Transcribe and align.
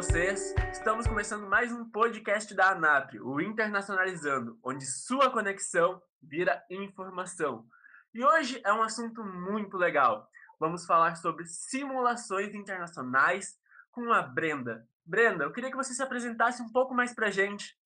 vocês? 0.00 0.54
Estamos 0.72 1.06
começando 1.06 1.46
mais 1.46 1.70
um 1.70 1.84
podcast 1.84 2.54
da 2.54 2.70
ANAP, 2.70 3.20
o 3.20 3.38
Internacionalizando, 3.38 4.58
onde 4.64 4.86
sua 4.86 5.30
conexão 5.30 6.00
vira 6.22 6.64
informação. 6.70 7.66
E 8.14 8.24
hoje 8.24 8.62
é 8.64 8.72
um 8.72 8.82
assunto 8.82 9.22
muito 9.22 9.76
legal. 9.76 10.26
Vamos 10.58 10.86
falar 10.86 11.16
sobre 11.16 11.44
simulações 11.44 12.54
internacionais 12.54 13.58
com 13.92 14.10
a 14.10 14.22
Brenda. 14.22 14.88
Brenda, 15.04 15.44
eu 15.44 15.52
queria 15.52 15.70
que 15.70 15.76
você 15.76 15.92
se 15.92 16.02
apresentasse 16.02 16.62
um 16.62 16.72
pouco 16.72 16.94
mais 16.94 17.14
pra 17.14 17.30
gente. 17.30 17.78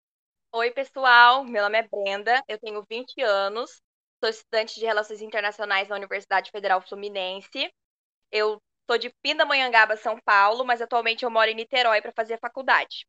Oi, 0.52 0.70
pessoal. 0.70 1.42
Meu 1.42 1.64
nome 1.64 1.78
é 1.78 1.88
Brenda, 1.88 2.44
eu 2.46 2.60
tenho 2.60 2.80
20 2.88 3.22
anos, 3.22 3.82
sou 4.20 4.30
estudante 4.30 4.78
de 4.78 4.86
Relações 4.86 5.20
Internacionais 5.20 5.88
na 5.88 5.96
Universidade 5.96 6.52
Federal 6.52 6.80
Fluminense. 6.80 7.74
Eu 8.30 8.62
sou 8.88 8.98
de 8.98 9.10
Pindamonhangaba, 9.22 9.96
São 9.96 10.18
Paulo, 10.20 10.64
mas 10.64 10.80
atualmente 10.80 11.24
eu 11.24 11.30
moro 11.30 11.50
em 11.50 11.54
Niterói 11.54 12.00
para 12.00 12.12
fazer 12.12 12.34
a 12.34 12.38
faculdade. 12.38 13.06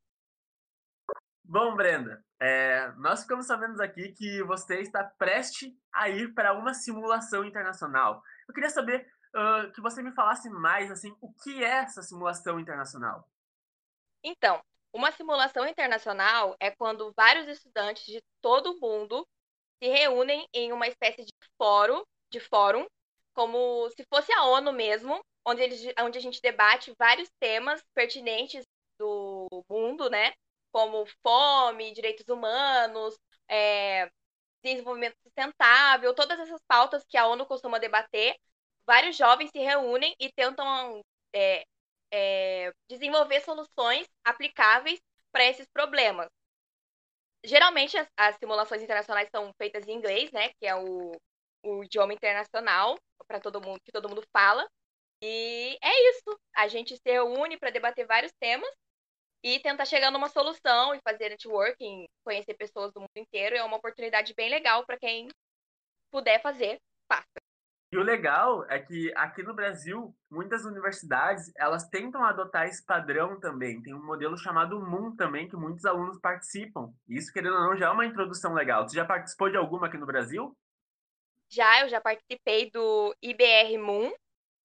Bom, 1.43 1.75
Brenda, 1.75 2.23
é, 2.39 2.91
nós 2.97 3.21
ficamos 3.21 3.45
sabendo 3.45 3.79
aqui 3.81 4.11
que 4.13 4.41
você 4.43 4.81
está 4.81 5.03
prestes 5.03 5.71
a 5.93 6.09
ir 6.09 6.33
para 6.33 6.53
uma 6.53 6.73
simulação 6.73 7.45
internacional. 7.45 8.21
Eu 8.47 8.53
queria 8.53 8.69
saber 8.69 9.07
uh, 9.35 9.71
que 9.71 9.81
você 9.81 10.01
me 10.01 10.11
falasse 10.11 10.49
mais, 10.49 10.89
assim, 10.89 11.15
o 11.21 11.31
que 11.33 11.63
é 11.63 11.83
essa 11.83 12.01
simulação 12.01 12.59
internacional? 12.59 13.29
Então, 14.23 14.59
uma 14.91 15.11
simulação 15.11 15.67
internacional 15.67 16.55
é 16.59 16.71
quando 16.71 17.13
vários 17.15 17.47
estudantes 17.47 18.05
de 18.05 18.23
todo 18.41 18.71
o 18.71 18.79
mundo 18.79 19.27
se 19.77 19.89
reúnem 19.89 20.47
em 20.53 20.71
uma 20.71 20.87
espécie 20.87 21.23
de 21.23 21.31
fórum, 21.57 22.01
de 22.31 22.39
fórum, 22.39 22.87
como 23.35 23.89
se 23.91 24.03
fosse 24.11 24.31
a 24.31 24.45
ONU 24.45 24.71
mesmo, 24.71 25.21
onde, 25.45 25.61
eles, 25.61 25.93
onde 25.99 26.17
a 26.17 26.21
gente 26.21 26.41
debate 26.41 26.93
vários 26.97 27.29
temas 27.39 27.83
pertinentes 27.93 28.65
do 28.97 29.47
mundo, 29.69 30.09
né? 30.09 30.33
Como 30.71 31.05
fome, 31.21 31.93
direitos 31.93 32.27
humanos, 32.27 33.15
é, 33.49 34.09
desenvolvimento 34.63 35.15
sustentável, 35.21 36.15
todas 36.15 36.39
essas 36.39 36.61
pautas 36.67 37.03
que 37.07 37.17
a 37.17 37.27
ONU 37.27 37.45
costuma 37.45 37.79
debater. 37.79 38.35
Vários 38.87 39.17
jovens 39.17 39.49
se 39.51 39.59
reúnem 39.59 40.15
e 40.19 40.31
tentam 40.31 41.01
é, 41.33 41.65
é, 42.11 42.71
desenvolver 42.89 43.41
soluções 43.41 44.07
aplicáveis 44.23 44.99
para 45.31 45.45
esses 45.45 45.67
problemas. 45.73 46.29
Geralmente 47.43 47.97
as, 47.97 48.07
as, 48.17 48.37
simulações 48.37 48.81
internacionais 48.81 49.29
são 49.29 49.51
feitas 49.57 49.87
em 49.87 49.93
inglês, 49.93 50.31
né, 50.31 50.49
que 50.59 50.65
é 50.65 50.75
o, 50.75 51.11
o 51.63 51.83
idioma 51.83 52.13
internacional 52.13 52.97
para 53.27 53.39
todo 53.39 53.61
mundo 53.61 53.79
que 53.83 53.91
todo 53.91 54.09
mundo 54.09 54.23
fala. 54.31 54.67
E 55.21 55.77
é 55.81 56.09
isso. 56.09 56.39
A 56.55 56.67
gente 56.67 56.95
se 56.95 57.11
reúne 57.11 57.57
para 57.57 57.71
debater 57.71 58.05
vários 58.05 58.31
temas 58.39 58.69
e 59.43 59.59
tentar 59.59 59.85
chegar 59.85 60.11
numa 60.11 60.29
solução 60.29 60.93
e 60.93 61.01
fazer 61.01 61.29
networking, 61.29 62.05
conhecer 62.23 62.53
pessoas 62.55 62.91
do 62.93 62.99
mundo 62.99 63.17
inteiro. 63.17 63.55
É 63.55 63.63
uma 63.63 63.77
oportunidade 63.77 64.33
bem 64.33 64.49
legal 64.49 64.85
para 64.85 64.97
quem 64.97 65.27
puder 66.11 66.41
fazer, 66.41 66.79
faça. 67.07 67.45
E 67.91 67.97
o 67.97 68.03
legal 68.03 68.65
é 68.69 68.79
que 68.79 69.13
aqui 69.15 69.43
no 69.43 69.53
Brasil, 69.53 70.13
muitas 70.29 70.65
universidades, 70.65 71.51
elas 71.55 71.87
tentam 71.87 72.23
adotar 72.25 72.65
esse 72.65 72.83
padrão 72.83 73.39
também. 73.39 73.81
Tem 73.81 73.93
um 73.93 74.03
modelo 74.03 74.37
chamado 74.37 74.81
MOON 74.81 75.15
também, 75.15 75.47
que 75.47 75.55
muitos 75.55 75.85
alunos 75.85 76.19
participam. 76.19 76.91
Isso, 77.07 77.31
querendo 77.31 77.55
ou 77.55 77.61
não, 77.61 77.77
já 77.77 77.85
é 77.85 77.89
uma 77.89 78.05
introdução 78.05 78.53
legal. 78.53 78.87
Você 78.87 78.95
já 78.95 79.05
participou 79.05 79.49
de 79.49 79.57
alguma 79.57 79.87
aqui 79.87 79.97
no 79.97 80.05
Brasil? 80.05 80.57
Já, 81.49 81.81
eu 81.81 81.89
já 81.89 82.01
participei 82.01 82.69
do 82.71 83.15
IBR 83.21 83.77
Moon, 83.77 84.11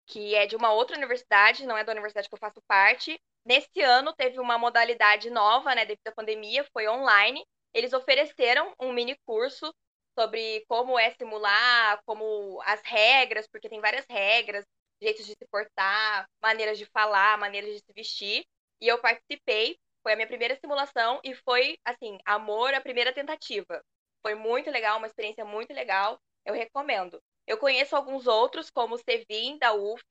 que 0.07 0.35
é 0.35 0.47
de 0.47 0.57
uma 0.57 0.73
outra 0.73 0.97
universidade, 0.97 1.67
não 1.67 1.77
é 1.77 1.85
da 1.85 1.93
universidade 1.93 2.29
que 2.29 2.35
eu 2.35 2.39
faço 2.39 2.61
parte. 2.67 3.21
Nesse 3.45 3.81
ano 3.83 4.13
teve 4.15 4.41
uma 4.41 4.59
modalidade 4.59 5.31
nova, 5.31 5.75
né, 5.75 5.87
devido 5.87 6.09
à 6.09 6.13
pandemia, 6.13 6.67
foi 6.73 6.89
online. 6.89 7.45
Eles 7.75 7.93
ofereceram 7.93 8.75
um 8.81 8.93
mini 8.93 9.17
curso 9.27 9.73
sobre 10.19 10.65
como 10.69 10.99
é 10.99 11.11
simular, 11.13 12.01
como 12.05 12.61
as 12.65 12.83
regras, 12.83 13.47
porque 13.49 13.69
tem 13.69 13.81
várias 13.81 14.05
regras, 14.11 14.65
jeitos 15.01 15.27
de 15.27 15.33
se 15.33 15.47
portar, 15.51 16.29
maneiras 16.43 16.79
de 16.79 16.87
falar, 16.87 17.39
maneiras 17.39 17.71
de 17.73 17.79
se 17.79 17.93
vestir. 17.95 18.45
E 18.81 18.89
eu 18.89 18.99
participei, 19.01 19.79
foi 20.03 20.13
a 20.13 20.17
minha 20.17 20.27
primeira 20.29 20.57
simulação 20.57 21.21
e 21.25 21.35
foi, 21.35 21.79
assim, 21.85 22.19
amor 22.25 22.75
à 22.75 22.81
primeira 22.81 23.13
tentativa. 23.13 23.83
Foi 24.23 24.35
muito 24.35 24.71
legal, 24.71 24.99
uma 24.99 25.07
experiência 25.07 25.45
muito 25.45 25.73
legal, 25.73 26.19
eu 26.45 26.55
recomendo. 26.55 27.21
Eu 27.47 27.59
conheço 27.59 27.97
alguns 27.97 28.27
outros, 28.27 28.71
como 28.71 28.95
o 28.95 28.99
Sevin, 28.99 29.59
da 29.59 29.75
UF, 29.75 30.05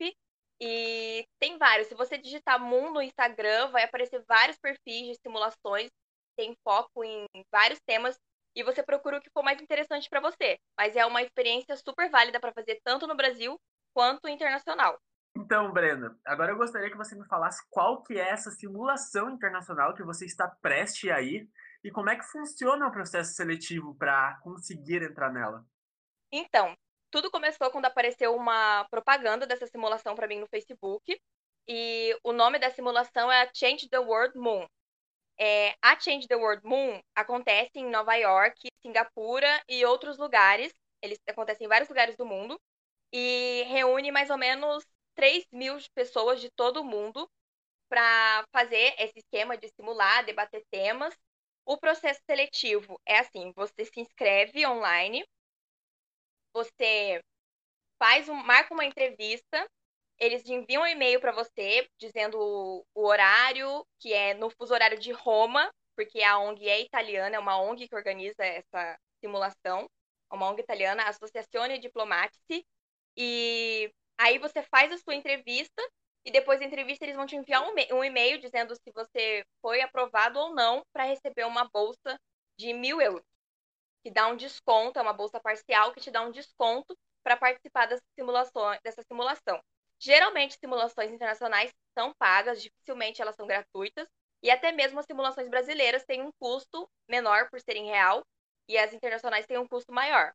e 0.62 1.26
tem 1.40 1.58
vários. 1.58 1.88
Se 1.88 1.96
você 1.96 2.18
digitar 2.18 2.60
Moon 2.60 2.92
no 2.92 3.02
Instagram, 3.02 3.70
vai 3.72 3.84
aparecer 3.84 4.24
vários 4.28 4.58
perfis 4.58 5.08
de 5.08 5.16
simulações, 5.26 5.90
tem 6.38 6.56
foco 6.64 7.04
em 7.04 7.26
vários 7.52 7.80
temas, 7.88 8.18
e 8.56 8.64
você 8.64 8.84
procura 8.84 9.18
o 9.18 9.22
que 9.22 9.30
for 9.30 9.44
mais 9.44 9.62
interessante 9.62 10.10
para 10.10 10.20
você. 10.20 10.58
Mas 10.78 10.96
é 10.96 11.06
uma 11.06 11.22
experiência 11.22 11.76
super 11.78 12.10
válida 12.10 12.40
para 12.40 12.54
fazer 12.54 12.80
tanto 12.84 13.08
no 13.08 13.16
Brasil 13.16 13.58
quanto 13.94 14.28
internacional. 14.28 15.00
Então, 15.38 15.72
Brenda, 15.72 16.18
agora 16.26 16.52
eu 16.52 16.58
gostaria 16.58 16.90
que 16.90 16.98
você 16.98 17.16
me 17.16 17.26
falasse 17.28 17.64
qual 17.70 18.04
que 18.04 18.20
é 18.20 18.30
essa 18.30 18.52
simulação 18.52 19.30
internacional 19.30 19.94
que 19.94 20.04
você 20.04 20.26
está 20.26 20.48
prestes 20.62 21.10
a 21.10 21.22
ir 21.22 21.48
e 21.84 21.92
como 21.92 22.10
é 22.10 22.18
que 22.18 22.26
funciona 22.26 22.88
o 22.88 22.92
processo 22.92 23.34
seletivo 23.34 23.96
para 23.96 24.38
conseguir 24.44 25.02
entrar 25.02 25.32
nela. 25.32 25.66
Então, 26.32 26.76
tudo 27.12 27.32
começou 27.32 27.72
quando 27.72 27.86
apareceu 27.86 28.36
uma 28.36 28.86
propaganda 28.90 29.48
dessa 29.48 29.68
simulação 29.68 30.16
para 30.16 30.28
mim 30.28 30.40
no 30.40 30.48
Facebook. 30.48 31.20
E 31.68 32.18
o 32.24 32.32
nome 32.32 32.60
da 32.60 32.70
simulação 32.70 33.32
é 33.32 33.42
a 33.44 33.52
Change 33.54 33.90
the 33.90 34.00
World 34.00 34.38
Moon. 34.38 34.66
É, 35.38 35.76
a 35.82 36.00
Change 36.00 36.28
the 36.28 36.36
World 36.36 36.66
Moon 36.66 37.02
acontece 37.16 37.72
em 37.76 37.90
Nova 37.90 38.16
York, 38.16 38.70
Singapura 38.82 39.64
e 39.68 39.86
outros 39.86 40.18
lugares. 40.18 40.74
Eles 41.02 41.20
acontecem 41.28 41.66
em 41.66 41.70
vários 41.70 41.90
lugares 41.90 42.16
do 42.16 42.26
mundo. 42.26 42.60
E 43.12 43.64
reúne 43.68 44.12
mais 44.12 44.30
ou 44.30 44.38
menos 44.38 44.86
3 45.16 45.46
mil 45.52 45.78
pessoas 45.96 46.40
de 46.42 46.50
todo 46.52 46.82
o 46.82 46.84
mundo 46.84 47.28
para 47.90 48.46
fazer 48.52 48.94
esse 49.00 49.20
esquema 49.20 49.58
de 49.58 49.68
simular, 49.70 50.26
debater 50.26 50.64
temas. 50.70 51.16
O 51.66 51.78
processo 51.78 52.22
seletivo 52.26 53.00
é 53.06 53.20
assim: 53.20 53.52
você 53.56 53.86
se 53.86 54.00
inscreve 54.00 54.66
online 54.68 55.26
você 56.54 57.22
faz 57.98 58.30
um, 58.30 58.36
marca 58.36 58.74
uma 58.74 58.86
entrevista, 58.86 59.68
eles 60.18 60.48
enviam 60.48 60.84
um 60.84 60.88
e-mail 60.88 61.20
para 61.20 61.32
você 61.32 61.88
dizendo 61.98 62.40
o, 62.40 62.86
o, 62.96 63.06
horário, 63.06 63.86
que 64.00 64.14
é 64.14 64.34
no 64.34 64.50
fuso 64.50 64.74
horário 64.74 65.00
de 65.00 65.12
Roma, 65.12 65.70
porque 65.96 66.22
a 66.24 66.38
ONG 66.40 66.68
é 66.68 66.82
italiana, 66.82 67.36
é 67.36 67.40
uma 67.40 67.62
ONG 67.62 67.88
que 67.88 67.96
organiza 67.96 68.44
essa 68.44 68.98
simulação, 69.22 69.90
é 70.32 70.36
uma 70.36 70.50
ONG 70.50 70.62
italiana, 70.62 71.04
Associazione 71.04 71.80
Diplomatici, 71.80 72.66
e 73.18 73.92
aí 74.18 74.38
você 74.38 74.64
faz 74.64 74.92
a 74.92 74.98
sua 74.98 75.16
entrevista 75.16 75.82
e 76.26 76.32
depois 76.32 76.60
da 76.60 76.66
entrevista 76.66 77.06
eles 77.06 77.16
vão 77.16 77.26
te 77.26 77.36
enviar 77.36 77.62
um, 77.64 77.74
um 77.98 78.04
e-mail 78.04 78.40
dizendo 78.40 78.76
se 78.76 78.92
você 78.94 79.44
foi 79.62 79.82
aprovado 79.82 80.40
ou 80.40 80.54
não 80.54 80.84
para 80.94 81.04
receber 81.04 81.46
uma 81.46 81.68
bolsa 81.70 82.20
de 82.58 82.74
mil 82.74 83.02
euros 83.02 83.29
que 84.04 84.12
dá 84.12 84.28
um 84.28 84.36
desconto, 84.36 85.00
é 85.00 85.02
uma 85.02 85.14
bolsa 85.14 85.40
parcial 85.40 85.92
que 85.94 86.00
te 86.00 86.12
dá 86.12 86.22
um 86.22 86.32
desconto 86.32 86.98
para 87.24 87.38
participar 87.38 87.86
dessa 87.86 88.04
simulação, 88.18 88.78
dessa 88.84 89.04
simulação. 89.04 89.62
Geralmente, 90.00 90.58
simulações 90.58 91.12
internacionais 91.12 91.74
são 91.98 92.14
pagas, 92.18 92.62
dificilmente 92.62 93.22
elas 93.22 93.36
são 93.36 93.46
gratuitas, 93.46 94.08
e 94.42 94.50
até 94.50 94.72
mesmo 94.72 95.00
as 95.00 95.06
simulações 95.06 95.50
brasileiras 95.50 96.06
têm 96.06 96.22
um 96.22 96.32
custo 96.40 96.90
menor 97.08 97.50
por 97.50 97.60
serem 97.60 97.88
real, 97.88 98.26
e 98.68 98.78
as 98.78 98.94
internacionais 98.94 99.46
têm 99.46 99.58
um 99.58 99.68
custo 99.68 99.92
maior. 99.92 100.32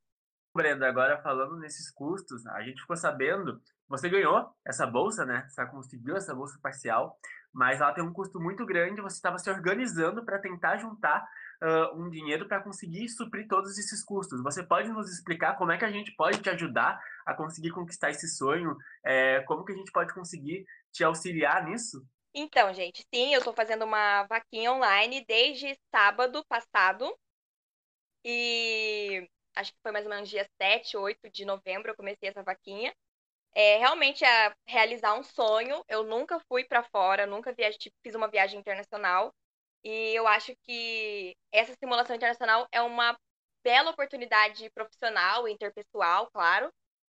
Brenda, 0.54 0.86
agora 0.86 1.20
falando 1.22 1.56
nesses 1.56 1.90
custos, 1.90 2.46
a 2.46 2.62
gente 2.62 2.80
ficou 2.80 2.96
sabendo, 2.96 3.60
você 3.88 4.08
ganhou 4.08 4.54
essa 4.64 4.86
bolsa, 4.86 5.24
né? 5.24 5.46
Você 5.48 5.66
conseguiu 5.66 6.16
essa 6.16 6.34
bolsa 6.34 6.58
parcial, 6.62 7.18
mas 7.52 7.80
ela 7.80 7.92
tem 7.92 8.04
um 8.04 8.12
custo 8.12 8.38
muito 8.38 8.64
grande, 8.66 9.00
você 9.00 9.16
estava 9.16 9.38
se 9.38 9.50
organizando 9.50 10.24
para 10.24 10.38
tentar 10.38 10.76
juntar 10.76 11.26
uh, 11.64 11.98
um 11.98 12.10
dinheiro 12.10 12.46
para 12.46 12.62
conseguir 12.62 13.08
suprir 13.08 13.48
todos 13.48 13.78
esses 13.78 14.04
custos. 14.04 14.42
Você 14.42 14.62
pode 14.62 14.90
nos 14.90 15.10
explicar 15.10 15.56
como 15.56 15.72
é 15.72 15.78
que 15.78 15.84
a 15.84 15.90
gente 15.90 16.14
pode 16.14 16.40
te 16.42 16.50
ajudar 16.50 17.00
a 17.24 17.34
conseguir 17.34 17.70
conquistar 17.70 18.10
esse 18.10 18.28
sonho? 18.28 18.76
É, 19.02 19.40
como 19.42 19.64
que 19.64 19.72
a 19.72 19.76
gente 19.76 19.90
pode 19.90 20.12
conseguir 20.12 20.66
te 20.92 21.02
auxiliar 21.02 21.64
nisso? 21.64 22.06
Então, 22.34 22.74
gente, 22.74 23.04
sim, 23.14 23.32
eu 23.32 23.38
estou 23.38 23.54
fazendo 23.54 23.84
uma 23.84 24.24
vaquinha 24.24 24.72
online 24.72 25.24
desde 25.26 25.78
sábado 25.90 26.44
passado. 26.46 27.16
E 28.24 29.28
acho 29.54 29.72
que 29.72 29.78
foi 29.82 29.92
mais 29.92 30.04
ou 30.04 30.10
menos 30.10 30.28
dia 30.28 30.46
7, 30.60 30.96
8 30.96 31.30
de 31.30 31.44
novembro 31.44 31.90
eu 31.90 31.96
comecei 31.96 32.28
essa 32.28 32.42
vaquinha. 32.42 32.92
É, 33.54 33.78
realmente 33.78 34.24
é 34.24 34.52
realizar 34.66 35.14
um 35.14 35.22
sonho. 35.22 35.84
Eu 35.88 36.02
nunca 36.02 36.40
fui 36.48 36.64
para 36.64 36.82
fora, 36.82 37.24
nunca 37.24 37.52
viajei, 37.52 37.78
tipo, 37.78 37.96
fiz 38.02 38.14
uma 38.14 38.28
viagem 38.28 38.58
internacional. 38.58 39.32
E 39.84 40.14
eu 40.14 40.26
acho 40.26 40.56
que 40.62 41.36
essa 41.52 41.74
simulação 41.74 42.16
internacional 42.16 42.66
é 42.72 42.80
uma 42.80 43.18
bela 43.62 43.90
oportunidade 43.90 44.70
profissional 44.70 45.46
e 45.46 45.52
interpessoal, 45.52 46.30
claro. 46.30 46.72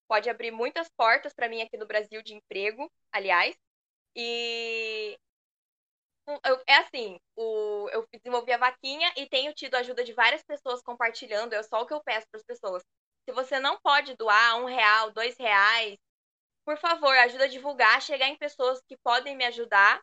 Pode 0.08 0.30
abrir 0.30 0.52
muitas 0.52 0.90
portas 0.90 1.34
para 1.34 1.50
mim 1.50 1.62
aqui 1.62 1.78
no 1.78 1.88
Brasil 1.88 2.22
de 2.22 2.34
emprego, 2.36 2.92
aliás. 3.12 3.56
E 4.16 5.18
é 6.68 6.76
assim, 6.78 7.20
o, 7.36 7.90
eu 7.92 8.08
desenvolvi 8.14 8.52
a 8.52 8.58
vaquinha 8.58 9.12
e 9.18 9.28
tenho 9.28 9.54
tido 9.54 9.76
a 9.76 9.80
ajuda 9.80 10.04
de 10.04 10.14
várias 10.14 10.44
pessoas 10.44 10.82
compartilhando. 10.82 11.54
É 11.54 11.64
só 11.64 11.82
o 11.82 11.86
que 11.86 11.94
eu 11.94 12.04
peço 12.04 12.28
para 12.30 12.40
as 12.40 12.46
pessoas. 12.46 12.84
Se 13.28 13.34
você 13.34 13.60
não 13.60 13.80
pode 13.80 14.16
doar 14.16 14.58
um 14.58 14.66
real, 14.66 15.12
dois 15.12 15.36
reais, 15.38 15.98
por 16.66 16.78
favor, 16.78 17.16
ajuda 17.18 17.46
a 17.46 17.48
divulgar, 17.48 18.02
chegar 18.02 18.28
em 18.28 18.38
pessoas 18.38 18.82
que 18.88 18.98
podem 18.98 19.36
me 19.36 19.46
ajudar 19.46 20.02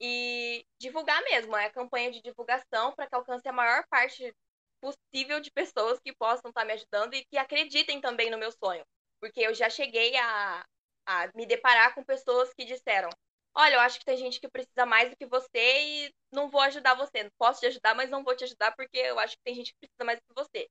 e 0.00 0.64
divulgar 0.78 1.22
mesmo. 1.24 1.56
É 1.56 1.66
a 1.66 1.70
campanha 1.72 2.10
de 2.10 2.22
divulgação 2.22 2.92
para 2.94 3.06
que 3.06 3.14
alcance 3.14 3.48
a 3.48 3.52
maior 3.52 3.84
parte 3.88 4.34
possível 4.80 5.40
de 5.40 5.50
pessoas 5.50 5.98
que 6.00 6.12
possam 6.12 6.50
estar 6.50 6.64
me 6.64 6.72
ajudando 6.72 7.14
e 7.14 7.24
que 7.24 7.38
acreditem 7.38 8.00
também 8.00 8.30
no 8.30 8.38
meu 8.38 8.52
sonho. 8.52 8.84
Porque 9.20 9.40
eu 9.40 9.54
já 9.54 9.70
cheguei 9.70 10.14
a, 10.16 10.64
a 11.06 11.30
me 11.34 11.46
deparar 11.46 11.94
com 11.94 12.04
pessoas 12.04 12.52
que 12.54 12.64
disseram: 12.64 13.08
Olha, 13.56 13.74
eu 13.74 13.80
acho 13.80 13.98
que 13.98 14.04
tem 14.04 14.16
gente 14.16 14.40
que 14.40 14.48
precisa 14.48 14.84
mais 14.84 15.10
do 15.10 15.16
que 15.16 15.26
você 15.26 16.06
e 16.06 16.14
não 16.32 16.50
vou 16.50 16.60
ajudar 16.60 16.94
você. 16.94 17.30
Posso 17.38 17.60
te 17.60 17.66
ajudar, 17.66 17.94
mas 17.94 18.10
não 18.10 18.24
vou 18.24 18.36
te 18.36 18.44
ajudar 18.44 18.74
porque 18.76 18.98
eu 18.98 19.18
acho 19.18 19.36
que 19.36 19.42
tem 19.44 19.54
gente 19.54 19.72
que 19.72 19.78
precisa 19.80 20.04
mais 20.04 20.18
do 20.18 20.24
que 20.26 20.34
você. 20.34 20.68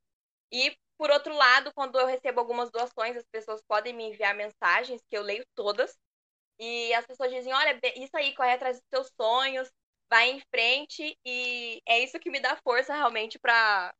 E, 0.51 0.77
por 0.97 1.09
outro 1.11 1.33
lado, 1.35 1.73
quando 1.73 1.99
eu 1.99 2.05
recebo 2.05 2.39
algumas 2.39 2.69
doações, 2.71 3.17
as 3.17 3.25
pessoas 3.31 3.61
podem 3.67 3.93
me 3.93 4.03
enviar 4.05 4.35
mensagens 4.35 5.01
que 5.09 5.17
eu 5.17 5.23
leio 5.23 5.45
todas. 5.55 5.97
E 6.59 6.94
as 6.94 7.05
pessoas 7.05 7.31
dizem: 7.31 7.53
Olha, 7.53 7.79
isso 7.95 8.15
aí, 8.15 8.33
corre 8.35 8.53
atrás 8.53 8.77
dos 8.77 8.88
seus 8.94 9.11
sonhos, 9.19 9.69
vai 10.09 10.31
em 10.31 10.41
frente. 10.53 11.17
E 11.25 11.81
é 11.88 12.00
isso 12.00 12.19
que 12.19 12.29
me 12.29 12.39
dá 12.39 12.55
força 12.63 12.94
realmente 12.94 13.39
para 13.39 13.94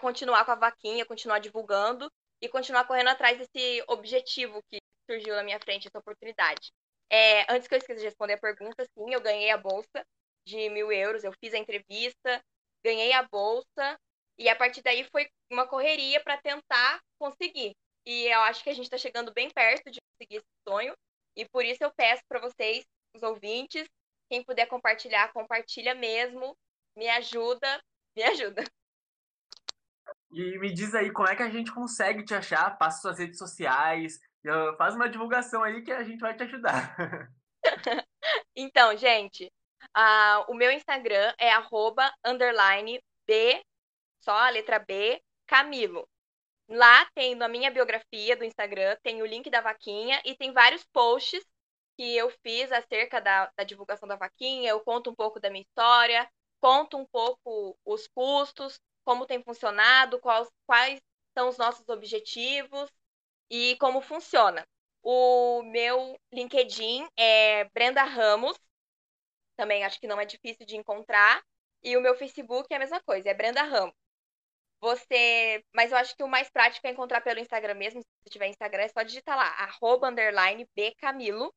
continuar 0.00 0.44
com 0.44 0.52
a 0.52 0.56
vaquinha, 0.56 1.06
continuar 1.06 1.38
divulgando 1.38 2.10
e 2.40 2.48
continuar 2.48 2.84
correndo 2.86 3.08
atrás 3.08 3.38
desse 3.38 3.82
objetivo 3.88 4.62
que 4.70 4.78
surgiu 5.10 5.34
na 5.34 5.42
minha 5.42 5.58
frente, 5.60 5.88
essa 5.88 5.98
oportunidade. 5.98 6.70
É, 7.10 7.50
antes 7.52 7.66
que 7.66 7.74
eu 7.74 7.78
esqueça 7.78 8.00
de 8.00 8.06
responder 8.06 8.34
a 8.34 8.38
pergunta, 8.38 8.84
sim, 8.84 9.12
eu 9.12 9.20
ganhei 9.20 9.50
a 9.50 9.56
bolsa 9.56 10.04
de 10.46 10.68
mil 10.70 10.92
euros, 10.92 11.24
eu 11.24 11.32
fiz 11.40 11.54
a 11.54 11.58
entrevista, 11.58 12.42
ganhei 12.84 13.12
a 13.12 13.22
bolsa, 13.22 13.98
e 14.38 14.48
a 14.48 14.54
partir 14.54 14.82
daí 14.82 15.04
foi 15.10 15.28
uma 15.50 15.66
correria 15.66 16.22
para 16.22 16.36
tentar 16.36 17.00
conseguir. 17.18 17.74
E 18.06 18.26
eu 18.26 18.40
acho 18.42 18.62
que 18.62 18.70
a 18.70 18.74
gente 18.74 18.84
está 18.84 18.96
chegando 18.96 19.32
bem 19.32 19.50
perto 19.50 19.90
de 19.90 19.98
conseguir 20.12 20.36
esse 20.36 20.46
sonho, 20.66 20.94
e 21.38 21.48
por 21.48 21.64
isso 21.64 21.84
eu 21.84 21.92
peço 21.94 22.24
para 22.28 22.40
vocês, 22.40 22.84
os 23.14 23.22
ouvintes, 23.22 23.88
quem 24.28 24.42
puder 24.42 24.66
compartilhar, 24.66 25.32
compartilha 25.32 25.94
mesmo, 25.94 26.58
me 26.96 27.08
ajuda, 27.08 27.80
me 28.16 28.24
ajuda. 28.24 28.64
E 30.32 30.58
me 30.58 30.74
diz 30.74 30.92
aí 30.96 31.12
como 31.12 31.28
é 31.28 31.36
que 31.36 31.42
a 31.44 31.48
gente 31.48 31.72
consegue 31.72 32.24
te 32.24 32.34
achar, 32.34 32.76
passa 32.76 33.02
suas 33.02 33.20
redes 33.20 33.38
sociais, 33.38 34.18
faz 34.76 34.96
uma 34.96 35.08
divulgação 35.08 35.62
aí 35.62 35.80
que 35.82 35.92
a 35.92 36.02
gente 36.02 36.18
vai 36.18 36.36
te 36.36 36.42
ajudar. 36.42 36.96
então, 38.56 38.96
gente, 38.96 39.46
uh, 39.96 40.50
o 40.50 40.54
meu 40.54 40.72
Instagram 40.72 41.32
é 41.38 41.52
arroba, 41.52 42.12
underline, 42.24 43.00
B, 43.28 43.62
só 44.18 44.32
a 44.32 44.50
letra 44.50 44.80
B, 44.80 45.22
Camilo. 45.46 46.08
Lá 46.68 47.06
tem 47.14 47.34
na 47.34 47.48
minha 47.48 47.70
biografia 47.70 48.36
do 48.36 48.44
Instagram, 48.44 48.96
tem 49.02 49.22
o 49.22 49.26
link 49.26 49.48
da 49.50 49.60
vaquinha 49.60 50.20
e 50.24 50.34
tem 50.36 50.52
vários 50.52 50.84
posts 50.92 51.42
que 51.96 52.16
eu 52.16 52.30
fiz 52.42 52.70
acerca 52.70 53.20
da, 53.20 53.50
da 53.56 53.64
divulgação 53.64 54.08
da 54.08 54.16
vaquinha. 54.16 54.70
Eu 54.70 54.80
conto 54.80 55.10
um 55.10 55.14
pouco 55.14 55.40
da 55.40 55.50
minha 55.50 55.62
história, 55.62 56.28
conto 56.60 56.96
um 56.98 57.06
pouco 57.06 57.76
os 57.84 58.06
custos, 58.08 58.78
como 59.04 59.26
tem 59.26 59.42
funcionado, 59.42 60.20
quais, 60.20 60.48
quais 60.66 61.00
são 61.36 61.48
os 61.48 61.56
nossos 61.56 61.88
objetivos 61.88 62.90
e 63.50 63.76
como 63.76 64.00
funciona. 64.02 64.66
O 65.02 65.62
meu 65.62 66.20
LinkedIn 66.32 67.08
é 67.16 67.64
Brenda 67.72 68.04
Ramos, 68.04 68.58
também 69.56 69.84
acho 69.84 70.00
que 70.00 70.06
não 70.06 70.20
é 70.20 70.24
difícil 70.24 70.66
de 70.66 70.76
encontrar. 70.76 71.42
E 71.82 71.96
o 71.96 72.00
meu 72.00 72.14
Facebook 72.14 72.66
é 72.72 72.76
a 72.76 72.78
mesma 72.78 73.00
coisa, 73.02 73.28
é 73.28 73.34
Brenda 73.34 73.62
Ramos. 73.62 73.94
Você. 74.80 75.62
Mas 75.74 75.90
eu 75.92 75.98
acho 75.98 76.16
que 76.16 76.22
o 76.22 76.28
mais 76.28 76.50
prático 76.50 76.86
é 76.86 76.90
encontrar 76.90 77.20
pelo 77.20 77.40
Instagram 77.40 77.74
mesmo. 77.74 78.00
Se 78.00 78.08
você 78.22 78.30
tiver 78.30 78.48
Instagram, 78.48 78.82
é 78.82 78.88
só 78.88 79.02
digitar 79.02 79.36
lá, 79.36 79.48
arroba 79.64 80.10
bcamilo. 80.10 81.52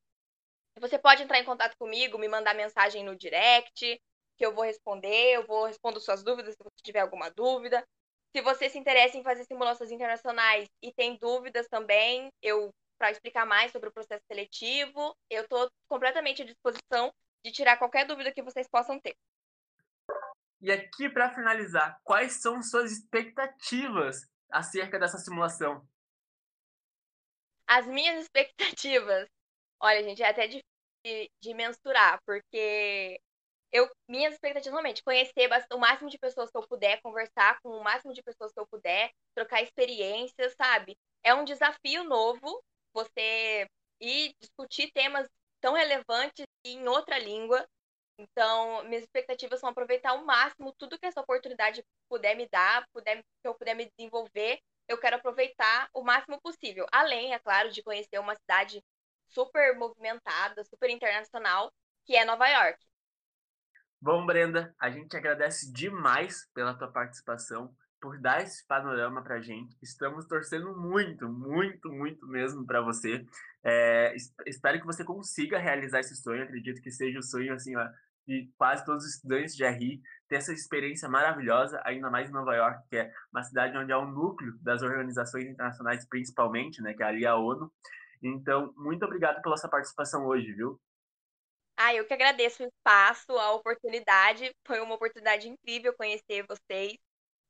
Você 0.80 0.98
pode 0.98 1.22
entrar 1.22 1.38
em 1.38 1.44
contato 1.44 1.76
comigo, 1.76 2.18
me 2.18 2.28
mandar 2.28 2.54
mensagem 2.54 3.04
no 3.04 3.14
direct, 3.14 4.00
que 4.36 4.46
eu 4.46 4.54
vou 4.54 4.64
responder, 4.64 5.36
eu 5.36 5.46
vou 5.46 5.66
responder 5.66 6.00
suas 6.00 6.22
dúvidas 6.22 6.54
se 6.54 6.62
você 6.62 6.82
tiver 6.82 7.00
alguma 7.00 7.30
dúvida. 7.30 7.86
Se 8.34 8.40
você 8.40 8.70
se 8.70 8.78
interessa 8.78 9.16
em 9.18 9.22
fazer 9.22 9.44
simulações 9.44 9.90
internacionais 9.90 10.66
e 10.82 10.90
tem 10.92 11.18
dúvidas 11.18 11.68
também, 11.68 12.30
eu 12.40 12.70
para 12.98 13.10
explicar 13.10 13.44
mais 13.44 13.72
sobre 13.72 13.88
o 13.88 13.92
processo 13.92 14.22
seletivo, 14.28 15.14
eu 15.28 15.42
estou 15.42 15.68
completamente 15.88 16.42
à 16.42 16.44
disposição 16.44 17.12
de 17.44 17.50
tirar 17.50 17.76
qualquer 17.76 18.06
dúvida 18.06 18.32
que 18.32 18.42
vocês 18.42 18.68
possam 18.68 18.98
ter. 19.00 19.16
E 20.62 20.70
aqui, 20.70 21.08
para 21.08 21.34
finalizar, 21.34 22.00
quais 22.04 22.34
são 22.34 22.62
suas 22.62 22.92
expectativas 22.92 24.28
acerca 24.48 24.96
dessa 24.96 25.18
simulação? 25.18 25.84
As 27.66 27.84
minhas 27.86 28.22
expectativas, 28.22 29.26
olha, 29.80 30.04
gente, 30.04 30.22
é 30.22 30.28
até 30.28 30.46
difícil 30.46 30.62
de 31.42 31.54
mensurar, 31.54 32.20
porque 32.24 33.20
eu 33.72 33.90
minhas 34.08 34.34
expectativas 34.34 34.72
realmente 34.72 35.02
conhecer 35.02 35.48
o 35.72 35.78
máximo 35.78 36.08
de 36.08 36.18
pessoas 36.18 36.48
que 36.48 36.56
eu 36.56 36.68
puder, 36.68 37.00
conversar 37.02 37.58
com 37.60 37.70
o 37.70 37.82
máximo 37.82 38.14
de 38.14 38.22
pessoas 38.22 38.52
que 38.52 38.60
eu 38.60 38.66
puder, 38.68 39.10
trocar 39.34 39.62
experiências, 39.62 40.54
sabe? 40.54 40.96
É 41.24 41.34
um 41.34 41.44
desafio 41.44 42.04
novo 42.04 42.62
você 42.94 43.66
ir 44.00 44.32
discutir 44.40 44.92
temas 44.92 45.26
tão 45.60 45.74
relevantes 45.74 46.46
em 46.64 46.86
outra 46.86 47.18
língua. 47.18 47.66
Então, 48.18 48.84
minhas 48.84 49.02
expectativas 49.02 49.60
são 49.60 49.70
aproveitar 49.70 50.10
ao 50.10 50.24
máximo 50.24 50.72
tudo 50.78 50.98
que 50.98 51.06
essa 51.06 51.20
oportunidade 51.20 51.84
puder 52.08 52.36
me 52.36 52.48
dar, 52.48 52.86
puder, 52.92 53.22
que 53.22 53.48
eu 53.48 53.54
puder 53.54 53.74
me 53.74 53.90
desenvolver, 53.96 54.60
eu 54.88 54.98
quero 54.98 55.16
aproveitar 55.16 55.88
o 55.94 56.02
máximo 56.02 56.40
possível. 56.40 56.86
Além, 56.92 57.32
é 57.32 57.38
claro, 57.38 57.70
de 57.70 57.82
conhecer 57.82 58.18
uma 58.18 58.34
cidade 58.36 58.82
super 59.28 59.76
movimentada, 59.76 60.62
super 60.64 60.90
internacional, 60.90 61.72
que 62.04 62.16
é 62.16 62.24
Nova 62.24 62.46
York. 62.48 62.78
Bom, 64.00 64.26
Brenda, 64.26 64.74
a 64.78 64.90
gente 64.90 65.16
agradece 65.16 65.72
demais 65.72 66.48
pela 66.52 66.76
tua 66.76 66.90
participação, 66.90 67.74
por 68.02 68.18
dar 68.18 68.42
esse 68.42 68.66
panorama 68.66 69.22
para 69.22 69.40
gente. 69.40 69.76
Estamos 69.80 70.26
torcendo 70.26 70.76
muito, 70.76 71.28
muito, 71.28 71.88
muito 71.88 72.26
mesmo 72.26 72.66
para 72.66 72.80
você. 72.80 73.24
É, 73.64 74.12
espero 74.44 74.80
que 74.80 74.86
você 74.86 75.04
consiga 75.04 75.56
realizar 75.56 76.00
esse 76.00 76.16
sonho. 76.16 76.42
Acredito 76.42 76.82
que 76.82 76.90
seja 76.90 77.20
o 77.20 77.22
sonho 77.22 77.54
assim, 77.54 77.76
ó, 77.76 77.88
de 78.26 78.50
quase 78.58 78.84
todos 78.84 79.04
os 79.04 79.14
estudantes 79.14 79.54
de 79.54 79.64
RI 79.64 80.02
ter 80.28 80.36
essa 80.36 80.52
experiência 80.52 81.08
maravilhosa, 81.08 81.80
ainda 81.84 82.10
mais 82.10 82.28
em 82.28 82.32
Nova 82.32 82.56
York, 82.56 82.88
que 82.90 82.96
é 82.96 83.12
uma 83.32 83.44
cidade 83.44 83.78
onde 83.78 83.92
há 83.92 83.98
um 84.00 84.10
núcleo 84.10 84.58
das 84.60 84.82
organizações 84.82 85.44
internacionais, 85.44 86.04
principalmente, 86.08 86.82
né, 86.82 86.94
que 86.94 87.02
é 87.04 87.06
ali 87.06 87.24
a 87.24 87.36
ONU. 87.36 87.72
Então, 88.20 88.72
muito 88.76 89.04
obrigado 89.04 89.40
pela 89.42 89.56
sua 89.56 89.70
participação 89.70 90.26
hoje, 90.26 90.52
viu? 90.52 90.80
Ah, 91.76 91.94
eu 91.94 92.04
que 92.04 92.14
agradeço 92.14 92.62
o 92.62 92.66
espaço, 92.66 93.32
a 93.32 93.52
oportunidade. 93.52 94.50
Foi 94.66 94.80
uma 94.80 94.94
oportunidade 94.94 95.48
incrível 95.48 95.92
conhecer 95.94 96.44
vocês, 96.48 96.96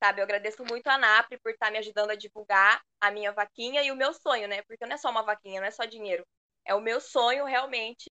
sabe? 0.02 0.20
Eu 0.20 0.24
agradeço 0.24 0.64
muito 0.64 0.88
a 0.88 0.98
NAPRE 0.98 1.38
por 1.38 1.52
estar 1.52 1.70
me 1.70 1.78
ajudando 1.78 2.10
a 2.10 2.16
divulgar 2.16 2.82
a 3.00 3.12
minha 3.12 3.30
vaquinha 3.30 3.84
e 3.84 3.92
o 3.92 3.96
meu 3.96 4.12
sonho, 4.12 4.48
né? 4.48 4.60
Porque 4.62 4.84
não 4.84 4.94
é 4.94 4.96
só 4.96 5.08
uma 5.08 5.22
vaquinha, 5.22 5.60
não 5.60 5.68
é 5.68 5.70
só 5.70 5.84
dinheiro. 5.84 6.26
É 6.66 6.74
o 6.74 6.80
meu 6.80 7.00
sonho 7.00 7.44
realmente 7.44 8.10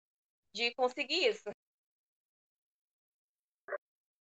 de 0.55 0.73
conseguir 0.73 1.27
isso. 1.27 1.49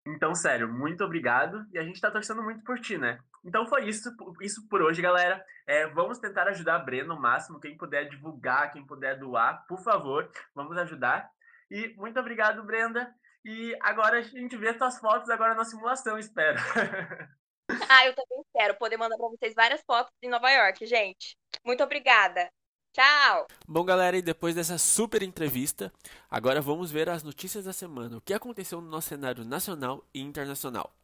Então, 0.07 0.35
sério, 0.35 0.71
muito 0.71 1.03
obrigado. 1.03 1.65
E 1.73 1.79
a 1.79 1.83
gente 1.83 1.99
tá 1.99 2.11
torcendo 2.11 2.43
muito 2.43 2.63
por 2.63 2.79
ti, 2.79 2.99
né? 2.99 3.19
Então 3.43 3.67
foi 3.67 3.89
isso, 3.89 4.15
isso 4.41 4.67
por 4.69 4.83
hoje, 4.83 5.01
galera. 5.01 5.43
É, 5.65 5.87
vamos 5.87 6.19
tentar 6.19 6.47
ajudar 6.47 6.75
a 6.75 6.79
Brena 6.79 7.15
o 7.15 7.19
máximo. 7.19 7.59
Quem 7.59 7.75
puder 7.75 8.07
divulgar, 8.07 8.71
quem 8.71 8.85
puder 8.85 9.17
doar, 9.17 9.65
por 9.67 9.81
favor, 9.81 10.29
vamos 10.53 10.77
ajudar. 10.77 11.27
E 11.71 11.95
muito 11.95 12.19
obrigado, 12.19 12.63
Brenda. 12.63 13.11
E 13.43 13.75
agora 13.81 14.19
a 14.19 14.21
gente 14.21 14.55
vê 14.55 14.77
suas 14.77 14.99
fotos 14.99 15.31
agora 15.31 15.55
na 15.55 15.65
simulação, 15.65 16.19
espero. 16.19 16.59
ah, 17.89 18.05
eu 18.05 18.13
também 18.13 18.41
espero 18.41 18.75
poder 18.75 18.97
mandar 18.97 19.17
para 19.17 19.27
vocês 19.27 19.53
várias 19.53 19.81
fotos 19.85 20.13
em 20.21 20.29
Nova 20.29 20.49
York, 20.49 20.85
gente. 20.85 21.37
Muito 21.63 21.83
obrigada. 21.83 22.49
Tchau! 22.93 23.47
Bom, 23.67 23.83
galera, 23.83 24.15
e 24.15 24.21
depois 24.21 24.55
dessa 24.55 24.77
super 24.77 25.21
entrevista, 25.21 25.91
agora 26.29 26.61
vamos 26.61 26.91
ver 26.91 27.09
as 27.09 27.23
notícias 27.23 27.65
da 27.65 27.73
semana. 27.73 28.17
O 28.17 28.21
que 28.21 28.33
aconteceu 28.33 28.79
no 28.79 28.89
nosso 28.89 29.09
cenário 29.09 29.43
nacional 29.43 30.03
e 30.13 30.21
internacional. 30.21 30.95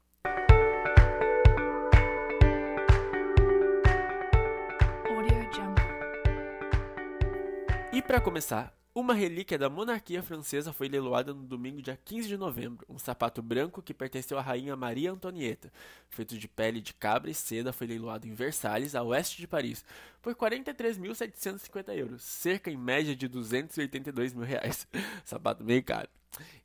E 7.94 8.02
para 8.02 8.22
começar, 8.22 8.74
uma 8.94 9.14
relíquia 9.14 9.58
da 9.58 9.70
monarquia 9.70 10.22
francesa 10.22 10.74
foi 10.74 10.90
leiloada 10.90 11.34
no 11.34 11.44
domingo, 11.44 11.82
dia 11.82 11.98
15 12.04 12.28
de 12.28 12.38
novembro. 12.38 12.86
Um 12.90 12.98
sapato 12.98 13.42
branco 13.42 13.82
que 13.82 13.94
pertenceu 13.94 14.38
à 14.38 14.42
rainha 14.42 14.76
Maria 14.76 15.12
Antonieta, 15.12 15.72
feito 16.10 16.38
de 16.38 16.48
pele 16.48 16.82
de 16.82 16.94
cabra 16.94 17.32
e 17.32 17.34
seda, 17.34 17.72
foi 17.72 17.88
leiloado 17.88 18.28
em 18.28 18.34
Versalhes, 18.34 18.94
a 18.94 19.02
oeste 19.02 19.40
de 19.40 19.48
Paris, 19.48 19.86
por 20.22 20.36
43.750 20.36 21.96
euros, 21.96 22.22
cerca 22.22 22.70
em 22.70 22.78
média 22.78 23.16
de 23.16 23.28
282 23.28 24.34
mil 24.34 24.46
reais. 24.46 24.86
sapato 25.24 25.64
bem 25.64 25.82
caro. 25.82 26.10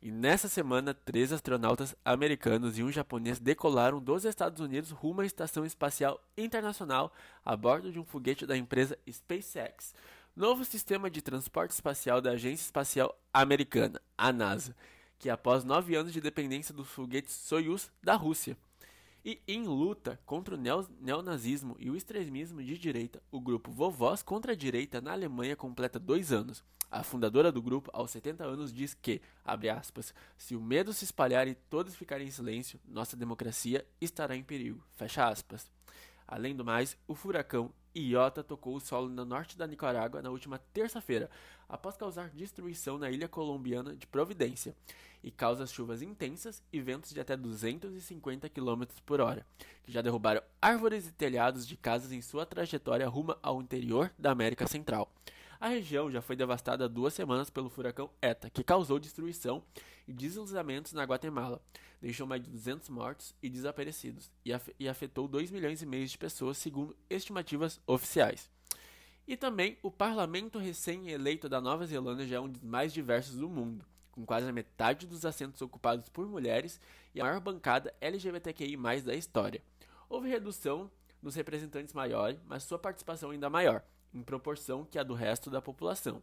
E 0.00 0.10
nessa 0.10 0.48
semana, 0.48 0.94
três 0.94 1.32
astronautas 1.32 1.94
americanos 2.04 2.78
e 2.78 2.82
um 2.82 2.92
japonês 2.92 3.38
decolaram 3.38 4.00
dos 4.00 4.24
Estados 4.24 4.60
Unidos 4.60 4.90
rumo 4.90 5.20
à 5.20 5.26
Estação 5.26 5.64
Espacial 5.64 6.20
Internacional 6.36 7.12
a 7.44 7.56
bordo 7.56 7.90
de 7.90 7.98
um 7.98 8.04
foguete 8.04 8.46
da 8.46 8.56
empresa 8.56 8.96
SpaceX, 9.10 9.94
novo 10.36 10.66
sistema 10.66 11.10
de 11.10 11.22
transporte 11.22 11.70
espacial 11.70 12.20
da 12.20 12.32
Agência 12.32 12.64
Espacial 12.64 13.18
Americana, 13.32 13.98
a 14.18 14.30
NASA, 14.30 14.76
que 15.18 15.30
após 15.30 15.64
nove 15.64 15.96
anos 15.96 16.12
de 16.12 16.20
dependência 16.20 16.74
dos 16.74 16.88
foguetes 16.88 17.34
Soyuz 17.34 17.90
da 18.02 18.14
Rússia. 18.14 18.54
E 19.24 19.40
em 19.48 19.64
luta 19.64 20.20
contra 20.26 20.54
o 20.54 20.58
neonazismo 21.00 21.74
e 21.80 21.90
o 21.90 21.96
extremismo 21.96 22.62
de 22.62 22.76
direita, 22.76 23.20
o 23.32 23.40
grupo 23.40 23.72
Vovós 23.72 24.22
contra 24.22 24.52
a 24.52 24.54
Direita 24.54 25.00
na 25.00 25.12
Alemanha 25.12 25.56
completa 25.56 25.98
dois 25.98 26.30
anos. 26.30 26.62
A 26.88 27.02
fundadora 27.02 27.50
do 27.50 27.60
grupo, 27.60 27.90
aos 27.92 28.10
70 28.10 28.44
anos, 28.44 28.72
diz 28.72 28.94
que, 28.94 29.20
aspas, 29.44 30.14
se 30.36 30.54
o 30.54 30.60
medo 30.60 30.92
se 30.92 31.04
espalhar 31.04 31.48
e 31.48 31.54
todos 31.54 31.96
ficarem 31.96 32.28
em 32.28 32.30
silêncio, 32.30 32.78
nossa 32.86 33.16
democracia 33.16 33.84
estará 34.00 34.36
em 34.36 34.44
perigo. 34.44 34.84
Fecha 34.92 35.26
aspas. 35.26 35.75
Além 36.26 36.56
do 36.56 36.64
mais, 36.64 36.96
o 37.06 37.14
furacão 37.14 37.72
Iota 37.94 38.42
tocou 38.42 38.76
o 38.76 38.80
solo 38.80 39.08
no 39.08 39.24
norte 39.24 39.56
da 39.56 39.66
Nicarágua 39.66 40.20
na 40.20 40.30
última 40.30 40.58
terça-feira, 40.72 41.30
após 41.68 41.96
causar 41.96 42.28
destruição 42.28 42.98
na 42.98 43.10
ilha 43.10 43.28
colombiana 43.28 43.96
de 43.96 44.06
Providência, 44.06 44.74
e 45.22 45.30
causa 45.30 45.66
chuvas 45.66 46.02
intensas 46.02 46.62
e 46.72 46.80
ventos 46.80 47.12
de 47.12 47.20
até 47.20 47.36
250 47.36 48.48
km 48.50 48.84
por 49.04 49.20
hora, 49.20 49.46
que 49.82 49.90
já 49.90 50.02
derrubaram 50.02 50.42
árvores 50.60 51.08
e 51.08 51.12
telhados 51.12 51.66
de 51.66 51.76
casas 51.76 52.12
em 52.12 52.20
sua 52.20 52.44
trajetória 52.44 53.08
rumo 53.08 53.36
ao 53.42 53.62
interior 53.62 54.12
da 54.18 54.30
América 54.30 54.66
Central. 54.66 55.10
A 55.58 55.68
região 55.68 56.10
já 56.10 56.20
foi 56.20 56.36
devastada 56.36 56.84
há 56.84 56.88
duas 56.88 57.14
semanas 57.14 57.48
pelo 57.48 57.70
furacão 57.70 58.10
ETA, 58.20 58.50
que 58.50 58.62
causou 58.62 58.98
destruição 58.98 59.62
e 60.06 60.12
deslizamentos 60.12 60.92
na 60.92 61.04
Guatemala, 61.04 61.62
deixou 62.00 62.26
mais 62.26 62.42
de 62.42 62.50
200 62.50 62.90
mortos 62.90 63.34
e 63.42 63.48
desaparecidos 63.48 64.30
e 64.78 64.88
afetou 64.88 65.26
2 65.26 65.50
milhões 65.50 65.80
e 65.80 65.86
meio 65.86 66.06
de 66.06 66.18
pessoas, 66.18 66.58
segundo 66.58 66.94
estimativas 67.08 67.80
oficiais. 67.86 68.50
E 69.26 69.34
também 69.36 69.78
o 69.82 69.90
parlamento 69.90 70.58
recém-eleito 70.58 71.48
da 71.48 71.60
Nova 71.60 71.86
Zelândia 71.86 72.26
já 72.26 72.36
é 72.36 72.40
um 72.40 72.48
dos 72.48 72.62
mais 72.62 72.92
diversos 72.92 73.36
do 73.36 73.48
mundo, 73.48 73.84
com 74.12 74.26
quase 74.26 74.46
a 74.48 74.52
metade 74.52 75.06
dos 75.06 75.24
assentos 75.24 75.62
ocupados 75.62 76.08
por 76.10 76.28
mulheres 76.28 76.78
e 77.14 77.20
a 77.20 77.24
maior 77.24 77.40
bancada 77.40 77.94
LGBTQI+ 78.00 78.76
da 79.02 79.14
história. 79.14 79.62
Houve 80.08 80.28
redução 80.28 80.90
nos 81.22 81.34
representantes 81.34 81.94
maiores, 81.94 82.38
mas 82.46 82.62
sua 82.62 82.78
participação 82.78 83.30
ainda 83.30 83.50
maior 83.50 83.82
em 84.16 84.22
proporção 84.22 84.84
que 84.84 84.98
a 84.98 85.02
do 85.02 85.14
resto 85.14 85.50
da 85.50 85.60
população. 85.60 86.22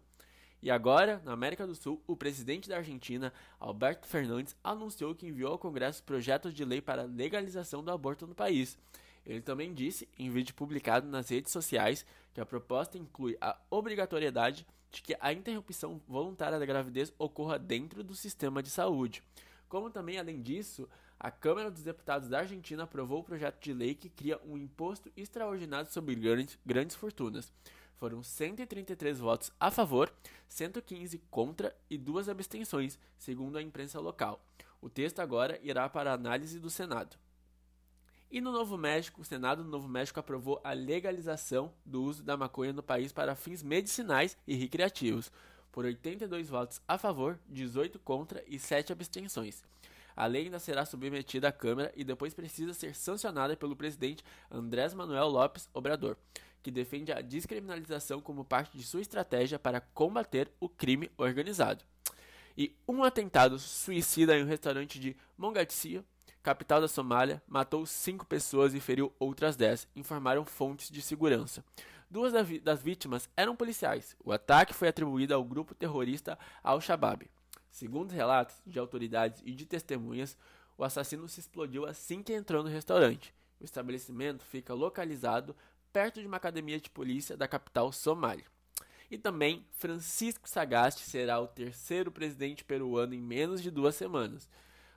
E 0.62 0.72
agora, 0.72 1.22
na 1.26 1.34
América 1.34 1.68
do 1.68 1.76
Sul, 1.76 2.02
o 2.08 2.16
presidente 2.16 2.70
da 2.70 2.78
Argentina, 2.78 3.34
Alberto 3.60 4.08
Fernandes, 4.08 4.56
anunciou 4.64 5.14
que 5.14 5.28
enviou 5.28 5.52
ao 5.52 5.60
Congresso 5.60 6.04
projetos 6.04 6.54
de 6.54 6.64
lei 6.64 6.82
para 6.82 7.04
legalização 7.04 7.84
do 7.84 7.92
aborto 7.92 8.26
no 8.26 8.34
país. 8.34 8.78
Ele 9.26 9.42
também 9.42 9.74
disse, 9.74 10.08
em 10.18 10.30
vídeo 10.30 10.56
publicado 10.56 11.08
nas 11.08 11.30
redes 11.30 11.52
sociais, 11.52 12.06
que 12.34 12.42
a 12.42 12.46
proposta 12.46 12.98
inclui 12.98 13.38
a 13.40 13.58
obrigatoriedade 13.70 14.66
de 14.90 15.02
que 15.02 15.16
a 15.20 15.34
interrupção 15.34 16.02
voluntária 16.08 16.60
da 16.60 16.66
gravidez 16.66 17.14
ocorra 17.18 17.60
dentro 17.60 18.04
do 18.04 18.16
sistema 18.16 18.64
de 18.64 18.70
saúde. 18.70 19.24
Como 19.68 19.90
também, 19.90 20.18
além 20.18 20.42
disso, 20.42 20.88
a 21.20 21.32
Câmara 21.32 21.72
dos 21.72 21.84
Deputados 21.84 22.30
da 22.30 22.40
Argentina 22.40 22.84
aprovou 22.84 23.20
o 23.20 23.24
projeto 23.24 23.62
de 23.62 23.74
lei 23.74 23.96
que 23.96 24.10
cria 24.10 24.40
um 24.46 24.58
imposto 24.58 25.12
extraordinário 25.16 25.92
sobre 25.92 26.16
grandes, 26.16 26.58
grandes 26.66 26.96
fortunas. 26.96 27.52
Foram 27.96 28.22
133 28.22 29.20
votos 29.20 29.52
a 29.60 29.72
favor, 29.72 30.14
115 30.48 31.18
contra 31.30 31.76
e 31.90 31.98
duas 31.98 32.28
abstenções, 32.28 33.00
segundo 33.18 33.58
a 33.58 33.62
imprensa 33.62 34.00
local. 34.00 34.44
O 34.82 34.90
texto 34.90 35.20
agora 35.20 35.60
irá 35.64 35.88
para 35.88 36.12
análise 36.12 36.60
do 36.60 36.70
Senado. 36.70 37.18
E 38.30 38.42
no 38.42 38.52
Novo 38.52 38.78
México, 38.78 39.22
o 39.22 39.24
Senado 39.24 39.64
do 39.64 39.70
Novo 39.70 39.88
México 39.88 40.20
aprovou 40.20 40.60
a 40.64 40.74
legalização 40.74 41.72
do 41.86 42.04
uso 42.04 42.24
da 42.24 42.36
maconha 42.36 42.74
no 42.74 42.82
país 42.82 43.12
para 43.12 43.36
fins 43.36 43.62
medicinais 43.62 44.36
e 44.48 44.56
recreativos, 44.56 45.32
por 45.72 45.86
82 45.86 46.50
votos 46.50 46.82
a 46.88 46.98
favor, 46.98 47.40
18 47.48 48.00
contra 48.00 48.44
e 48.48 48.58
7 48.58 48.92
abstenções. 48.92 49.64
A 50.16 50.26
lei 50.26 50.46
ainda 50.46 50.60
será 50.60 50.86
submetida 50.86 51.48
à 51.48 51.52
Câmara 51.52 51.92
e 51.96 52.04
depois 52.04 52.34
precisa 52.34 52.74
ser 52.74 52.96
sancionada 52.96 53.56
pelo 53.56 53.76
presidente 53.76 54.24
Andrés 54.50 54.94
Manuel 54.94 55.28
Lopes 55.28 55.70
Obrador, 55.74 56.18
que 56.64 56.72
defende 56.72 57.12
a 57.12 57.22
descriminalização 57.22 58.22
como 58.22 58.46
parte 58.46 58.78
de 58.78 58.84
sua 58.84 59.02
estratégia 59.02 59.60
para 59.60 59.82
combater 59.82 60.50
o 60.60 60.70
crime 60.70 61.12
organizado. 61.18 61.84
E 62.58 62.76
um 62.88 63.04
atentado 63.04 63.60
suicida 63.60 64.38
em 64.38 64.44
um 64.44 64.48
restaurante 64.48 65.00
de 65.00 65.16
Mogadiscio, 65.38 66.06
capital 66.42 66.80
da 66.80 66.88
Somália, 66.88 67.44
matou 67.48 67.86
cinco 67.86 68.26
pessoas 68.26 68.74
e 68.74 68.80
feriu 68.80 69.14
outras 69.20 69.56
dez, 69.56 69.88
informaram 69.96 70.46
fontes 70.46 70.90
de 70.90 71.02
segurança. 71.02 71.64
Duas 72.10 72.32
das 72.62 72.82
vítimas 72.82 73.28
eram 73.36 73.56
policiais. 73.56 74.16
O 74.24 74.32
ataque 74.32 74.74
foi 74.74 74.88
atribuído 74.88 75.34
ao 75.34 75.44
grupo 75.44 75.74
terrorista 75.74 76.38
Al-Shabaab. 76.64 77.30
Segundo 77.72 78.12
relatos 78.12 78.56
de 78.68 78.78
autoridades 78.78 79.42
e 79.44 79.52
de 79.52 79.66
testemunhas, 79.66 80.38
o 80.78 80.84
assassino 80.84 81.28
se 81.28 81.40
explodiu 81.40 81.86
assim 81.88 82.22
que 82.22 82.34
entrou 82.34 82.62
no 82.64 82.70
restaurante. 82.70 83.34
O 83.60 83.64
estabelecimento 83.64 84.44
fica 84.44 84.76
localizado 84.76 85.56
perto 85.94 86.20
de 86.20 86.26
uma 86.26 86.38
academia 86.38 86.80
de 86.80 86.90
polícia 86.90 87.38
da 87.38 87.48
capital 87.48 87.92
Somália. 87.92 88.46
E 89.12 89.18
também, 89.18 89.64
Francisco 89.70 90.50
Sagasti 90.50 91.08
será 91.08 91.40
o 91.40 91.48
terceiro 91.48 92.12
presidente 92.12 92.66
peruano 92.66 93.14
em 93.14 93.22
menos 93.22 93.62
de 93.62 93.70
duas 93.70 93.94
semanas. 93.94 94.50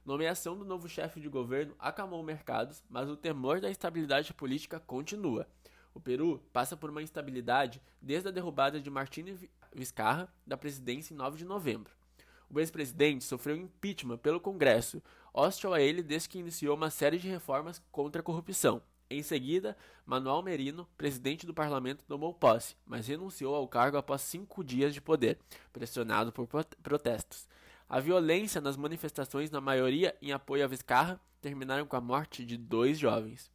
Nomeação 0.06 0.56
do 0.56 0.64
novo 0.64 0.88
chefe 0.88 1.20
de 1.20 1.28
governo 1.28 1.74
acalmou 1.78 2.22
mercados, 2.22 2.82
mas 2.88 3.10
o 3.10 3.16
temor 3.16 3.60
da 3.60 3.70
estabilidade 3.70 4.32
política 4.32 4.80
continua. 4.80 5.46
O 5.92 6.00
Peru 6.00 6.42
passa 6.50 6.76
por 6.76 6.88
uma 6.88 7.02
instabilidade 7.02 7.82
desde 8.00 8.28
a 8.28 8.32
derrubada 8.32 8.80
de 8.80 8.88
Martínez 8.88 9.44
Vizcarra 9.74 10.32
da 10.46 10.56
presidência 10.56 11.12
em 11.12 11.16
9 11.16 11.36
de 11.36 11.44
novembro. 11.44 11.92
O 12.48 12.58
ex-presidente 12.58 13.24
sofreu 13.24 13.56
impeachment 13.56 14.18
pelo 14.18 14.40
Congresso, 14.40 15.02
hostil 15.34 15.74
a 15.74 15.80
ele 15.80 16.02
desde 16.02 16.30
que 16.30 16.38
iniciou 16.38 16.74
uma 16.74 16.88
série 16.88 17.18
de 17.18 17.28
reformas 17.28 17.82
contra 17.92 18.20
a 18.20 18.24
corrupção. 18.24 18.80
Em 19.08 19.22
seguida, 19.22 19.76
Manuel 20.04 20.42
Merino, 20.42 20.88
presidente 20.96 21.46
do 21.46 21.54
parlamento, 21.54 22.04
tomou 22.04 22.34
posse, 22.34 22.74
mas 22.84 23.06
renunciou 23.06 23.54
ao 23.54 23.68
cargo 23.68 23.96
após 23.96 24.22
cinco 24.22 24.64
dias 24.64 24.92
de 24.92 25.00
poder, 25.00 25.38
pressionado 25.72 26.32
por 26.32 26.48
protestos. 26.82 27.46
A 27.88 28.00
violência 28.00 28.60
nas 28.60 28.76
manifestações, 28.76 29.48
na 29.48 29.60
maioria 29.60 30.16
em 30.20 30.32
apoio 30.32 30.64
a 30.64 30.66
Vizcarra, 30.66 31.20
terminaram 31.40 31.86
com 31.86 31.94
a 31.94 32.00
morte 32.00 32.44
de 32.44 32.56
dois 32.56 32.98
jovens. 32.98 33.48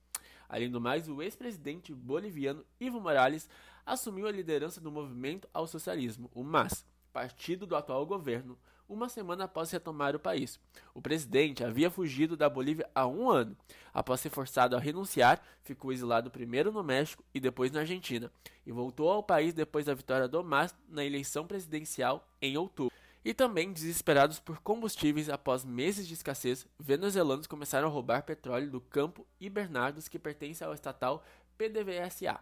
Além 0.47 0.71
do 0.71 0.79
mais, 0.79 1.09
o 1.09 1.21
ex-presidente 1.21 1.93
boliviano 1.93 2.65
Evo 2.79 3.01
Morales 3.01 3.49
assumiu 3.85 4.27
a 4.27 4.31
liderança 4.31 4.79
do 4.79 4.91
movimento 4.91 5.49
ao 5.53 5.67
socialismo, 5.67 6.31
o 6.33 6.45
MAS, 6.45 6.85
partido 7.11 7.65
do 7.65 7.75
atual 7.75 8.05
governo, 8.05 8.57
uma 8.91 9.07
semana 9.07 9.45
após 9.45 9.71
retomar 9.71 10.15
o 10.15 10.19
país. 10.19 10.59
O 10.93 11.01
presidente 11.01 11.63
havia 11.63 11.89
fugido 11.89 12.35
da 12.35 12.49
Bolívia 12.49 12.89
há 12.93 13.07
um 13.07 13.29
ano. 13.29 13.55
Após 13.93 14.19
ser 14.19 14.29
forçado 14.29 14.75
a 14.75 14.79
renunciar, 14.79 15.41
ficou 15.63 15.93
exilado 15.93 16.29
primeiro 16.29 16.71
no 16.71 16.83
México 16.83 17.23
e 17.33 17.39
depois 17.39 17.71
na 17.71 17.79
Argentina, 17.79 18.29
e 18.65 18.71
voltou 18.71 19.09
ao 19.09 19.23
país 19.23 19.53
depois 19.53 19.85
da 19.85 19.93
vitória 19.93 20.27
do 20.27 20.43
MAS 20.43 20.75
na 20.89 21.05
eleição 21.05 21.47
presidencial 21.47 22.27
em 22.41 22.57
outubro. 22.57 22.93
E 23.23 23.33
também 23.33 23.71
desesperados 23.71 24.39
por 24.39 24.59
combustíveis 24.59 25.29
após 25.29 25.63
meses 25.63 26.07
de 26.07 26.15
escassez, 26.15 26.67
venezuelanos 26.79 27.47
começaram 27.47 27.87
a 27.87 27.91
roubar 27.91 28.23
petróleo 28.23 28.69
do 28.69 28.81
campo 28.81 29.25
e 29.39 29.49
Bernardos 29.49 30.07
que 30.07 30.19
pertence 30.19 30.63
ao 30.63 30.73
estatal 30.73 31.23
PDVSA 31.57 32.39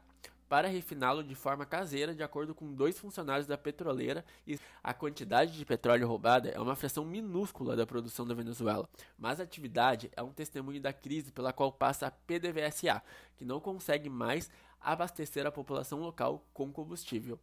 para 0.50 0.68
refiná-lo 0.68 1.24
de 1.24 1.36
forma 1.36 1.64
caseira, 1.64 2.16
de 2.16 2.24
acordo 2.24 2.56
com 2.56 2.74
dois 2.74 2.98
funcionários 2.98 3.46
da 3.46 3.58
petroleira. 3.58 4.26
E 4.48 4.60
a 4.84 4.94
quantidade 4.94 5.56
de 5.56 5.64
petróleo 5.64 6.08
roubada 6.08 6.50
é 6.50 6.60
uma 6.60 6.76
fração 6.76 7.06
minúscula 7.06 7.76
da 7.76 7.86
produção 7.86 8.26
da 8.26 8.34
Venezuela, 8.34 8.90
mas 9.18 9.40
a 9.40 9.44
atividade 9.44 10.10
é 10.16 10.24
um 10.24 10.34
testemunho 10.34 10.82
da 10.82 10.92
crise 10.92 11.32
pela 11.32 11.54
qual 11.54 11.72
passa 11.72 12.08
a 12.08 12.12
PDVSA, 12.12 13.02
que 13.38 13.46
não 13.46 13.60
consegue 13.60 14.10
mais 14.10 14.50
abastecer 14.82 15.46
a 15.46 15.52
população 15.52 16.00
local 16.00 16.44
com 16.52 16.72
combustível. 16.72 17.40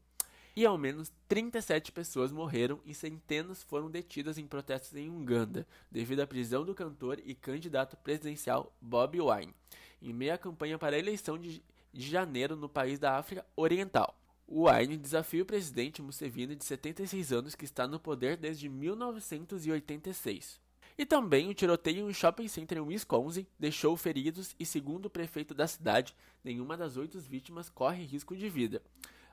E 0.56 0.64
ao 0.64 0.78
menos 0.78 1.12
37 1.28 1.92
pessoas 1.92 2.32
morreram 2.32 2.80
e 2.84 2.94
centenas 2.94 3.62
foram 3.62 3.90
detidas 3.90 4.38
em 4.38 4.46
protestos 4.46 4.96
em 4.96 5.10
Uganda, 5.10 5.66
devido 5.90 6.20
à 6.20 6.26
prisão 6.26 6.64
do 6.64 6.74
cantor 6.74 7.20
e 7.24 7.34
candidato 7.34 7.94
presidencial 7.98 8.72
Bobi 8.80 9.20
Wine, 9.20 9.54
em 10.00 10.14
meio 10.14 10.32
à 10.32 10.38
campanha 10.38 10.78
para 10.78 10.96
a 10.96 10.98
eleição 10.98 11.38
de 11.38 11.62
de 11.96 12.08
janeiro 12.08 12.54
no 12.54 12.68
país 12.68 12.98
da 12.98 13.16
África 13.16 13.44
Oriental. 13.56 14.14
O 14.46 14.68
Wine 14.70 14.96
desafia 14.96 15.42
o 15.42 15.46
presidente 15.46 16.02
Museveni, 16.02 16.54
de 16.54 16.64
76 16.64 17.32
anos, 17.32 17.54
que 17.54 17.64
está 17.64 17.88
no 17.88 17.98
poder 17.98 18.36
desde 18.36 18.68
1986. 18.68 20.60
E 20.98 21.04
também 21.04 21.48
o 21.48 21.54
tiroteio 21.54 22.00
em 22.00 22.04
um 22.04 22.12
shopping 22.12 22.48
center 22.48 22.78
em 22.78 22.82
Wisconsin 22.82 23.46
deixou 23.58 23.96
feridos 23.96 24.54
e, 24.58 24.64
segundo 24.64 25.06
o 25.06 25.10
prefeito 25.10 25.52
da 25.52 25.66
cidade, 25.66 26.14
nenhuma 26.44 26.76
das 26.76 26.96
oito 26.96 27.18
vítimas 27.18 27.68
corre 27.68 28.04
risco 28.04 28.36
de 28.36 28.48
vida. 28.48 28.80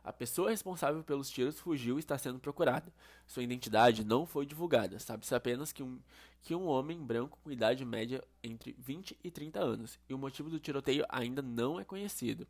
A 0.04 0.12
pessoa 0.12 0.50
responsável 0.50 1.02
pelos 1.04 1.30
tiros 1.30 1.60
fugiu 1.60 1.96
e 1.96 2.00
está 2.00 2.18
sendo 2.18 2.38
procurada. 2.38 2.92
Sua 3.26 3.42
identidade 3.42 4.04
não 4.04 4.26
foi 4.26 4.46
divulgada. 4.46 5.00
Sabe-se 5.00 5.34
apenas 5.34 5.72
que 5.72 5.82
um, 5.82 5.98
que 6.42 6.54
um 6.54 6.68
homem 6.68 7.02
branco 7.02 7.40
com 7.42 7.50
idade 7.50 7.86
média 7.86 8.22
entre 8.44 8.76
20 8.78 9.18
e 9.24 9.32
30 9.32 9.60
anos, 9.62 9.98
e 10.10 10.14
o 10.14 10.18
motivo 10.18 10.50
do 10.50 10.60
tiroteio 10.60 11.06
ainda 11.08 11.42
não 11.42 11.80
é 11.80 11.86
conhecido. 11.86 12.46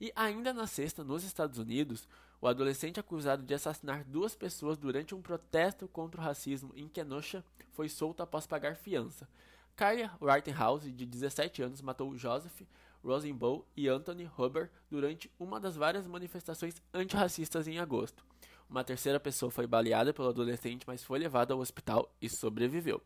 E 0.00 0.12
ainda 0.14 0.52
na 0.52 0.66
sexta, 0.66 1.02
nos 1.02 1.24
Estados 1.24 1.58
Unidos, 1.58 2.06
o 2.40 2.46
adolescente 2.46 3.00
acusado 3.00 3.42
de 3.42 3.54
assassinar 3.54 4.04
duas 4.04 4.36
pessoas 4.36 4.78
durante 4.78 5.14
um 5.14 5.22
protesto 5.22 5.88
contra 5.88 6.20
o 6.20 6.24
racismo 6.24 6.72
em 6.76 6.86
Kenosha 6.86 7.44
foi 7.72 7.88
solto 7.88 8.22
após 8.22 8.46
pagar 8.46 8.76
fiança. 8.76 9.28
Kaya 9.74 10.12
Whitehouse, 10.20 10.90
de 10.92 11.04
17 11.04 11.62
anos, 11.62 11.82
matou 11.82 12.16
Joseph 12.16 12.62
Rosenbaum 13.06 13.62
e 13.76 13.88
Anthony 13.88 14.28
Huber 14.36 14.70
durante 14.90 15.30
uma 15.38 15.60
das 15.60 15.76
várias 15.76 16.06
manifestações 16.06 16.82
antirracistas 16.92 17.68
em 17.68 17.78
agosto. 17.78 18.24
Uma 18.68 18.82
terceira 18.82 19.20
pessoa 19.20 19.50
foi 19.50 19.66
baleada 19.66 20.12
pelo 20.12 20.28
adolescente, 20.28 20.84
mas 20.86 21.04
foi 21.04 21.18
levada 21.18 21.54
ao 21.54 21.60
hospital 21.60 22.12
e 22.20 22.28
sobreviveu. 22.28 23.00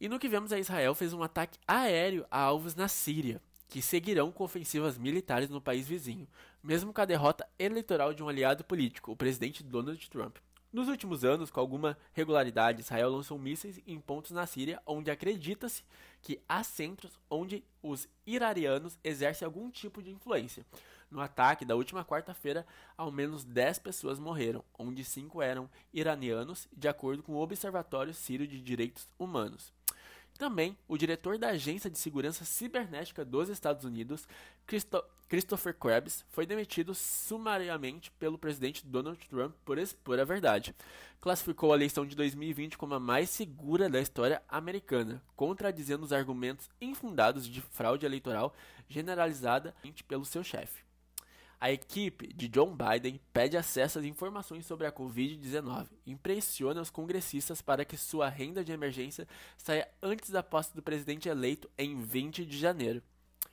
E 0.00 0.08
no 0.08 0.18
que 0.18 0.28
vemos 0.28 0.52
a 0.52 0.58
Israel 0.58 0.94
fez 0.94 1.12
um 1.12 1.22
ataque 1.22 1.58
aéreo 1.66 2.24
a 2.30 2.40
alvos 2.40 2.74
na 2.74 2.88
Síria, 2.88 3.40
que 3.68 3.82
seguirão 3.82 4.30
com 4.30 4.44
ofensivas 4.44 4.98
militares 4.98 5.48
no 5.48 5.60
país 5.60 5.88
vizinho, 5.88 6.28
mesmo 6.62 6.92
com 6.92 7.00
a 7.00 7.04
derrota 7.06 7.46
eleitoral 7.58 8.12
de 8.14 8.22
um 8.22 8.28
aliado 8.28 8.64
político, 8.64 9.12
o 9.12 9.16
presidente 9.16 9.62
Donald 9.62 10.08
Trump. 10.10 10.36
Nos 10.72 10.88
últimos 10.88 11.22
anos, 11.22 11.50
com 11.50 11.60
alguma 11.60 11.98
regularidade, 12.14 12.80
Israel 12.80 13.10
lançou 13.10 13.38
mísseis 13.38 13.78
em 13.86 14.00
pontos 14.00 14.30
na 14.30 14.46
Síria 14.46 14.80
onde 14.86 15.10
acredita-se 15.10 15.84
que 16.22 16.40
há 16.48 16.64
centros 16.64 17.12
onde 17.28 17.62
os 17.82 18.08
iranianos 18.26 18.98
exercem 19.04 19.44
algum 19.44 19.70
tipo 19.70 20.02
de 20.02 20.10
influência. 20.10 20.64
No 21.10 21.20
ataque 21.20 21.66
da 21.66 21.76
última 21.76 22.06
quarta-feira, 22.06 22.66
ao 22.96 23.12
menos 23.12 23.44
10 23.44 23.80
pessoas 23.80 24.18
morreram, 24.18 24.64
onde 24.78 25.04
5 25.04 25.42
eram 25.42 25.68
iranianos, 25.92 26.66
de 26.74 26.88
acordo 26.88 27.22
com 27.22 27.34
o 27.34 27.42
Observatório 27.42 28.14
Sírio 28.14 28.46
de 28.46 28.58
Direitos 28.58 29.06
Humanos. 29.18 29.74
Também, 30.42 30.76
o 30.88 30.98
diretor 30.98 31.38
da 31.38 31.50
Agência 31.50 31.88
de 31.88 31.96
Segurança 31.96 32.44
Cibernética 32.44 33.24
dos 33.24 33.48
Estados 33.48 33.84
Unidos, 33.84 34.26
Christo 34.66 35.00
Christopher 35.28 35.72
Krebs, 35.72 36.24
foi 36.30 36.44
demitido 36.44 36.96
sumariamente 36.96 38.10
pelo 38.18 38.36
presidente 38.36 38.84
Donald 38.84 39.20
Trump 39.28 39.54
por 39.64 39.78
expor 39.78 40.18
a 40.18 40.24
verdade. 40.24 40.74
Classificou 41.20 41.72
a 41.72 41.76
eleição 41.76 42.04
de 42.04 42.16
2020 42.16 42.76
como 42.76 42.92
a 42.92 42.98
mais 42.98 43.30
segura 43.30 43.88
da 43.88 44.00
história 44.00 44.42
americana, 44.48 45.22
contradizendo 45.36 46.04
os 46.04 46.12
argumentos 46.12 46.68
infundados 46.80 47.46
de 47.46 47.60
fraude 47.60 48.04
eleitoral 48.04 48.52
generalizada 48.88 49.72
pelo 50.08 50.24
seu 50.24 50.42
chefe. 50.42 50.82
A 51.62 51.70
equipe 51.70 52.26
de 52.34 52.48
John 52.48 52.76
Biden 52.76 53.20
pede 53.32 53.56
acesso 53.56 54.00
às 54.00 54.04
informações 54.04 54.66
sobre 54.66 54.84
a 54.84 54.90
Covid-19 54.90 55.86
e 56.04 56.16
pressiona 56.16 56.80
os 56.80 56.90
congressistas 56.90 57.62
para 57.62 57.84
que 57.84 57.96
sua 57.96 58.28
renda 58.28 58.64
de 58.64 58.72
emergência 58.72 59.28
saia 59.56 59.88
antes 60.02 60.30
da 60.30 60.42
posse 60.42 60.74
do 60.74 60.82
presidente 60.82 61.28
eleito 61.28 61.70
em 61.78 62.00
20 62.00 62.44
de 62.44 62.58
janeiro. 62.58 63.00